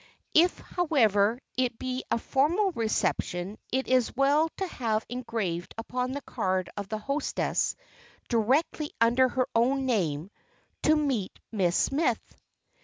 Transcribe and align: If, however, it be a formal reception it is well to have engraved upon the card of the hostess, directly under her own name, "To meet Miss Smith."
If, 0.33 0.57
however, 0.57 1.37
it 1.57 1.77
be 1.77 2.03
a 2.09 2.17
formal 2.17 2.71
reception 2.71 3.59
it 3.71 3.87
is 3.87 4.15
well 4.15 4.49
to 4.57 4.65
have 4.65 5.05
engraved 5.09 5.75
upon 5.77 6.13
the 6.13 6.23
card 6.23 6.71
of 6.75 6.89
the 6.89 6.97
hostess, 6.97 7.75
directly 8.27 8.89
under 8.99 9.29
her 9.29 9.45
own 9.53 9.85
name, 9.85 10.31
"To 10.81 10.95
meet 10.95 11.37
Miss 11.51 11.75
Smith." 11.77 12.33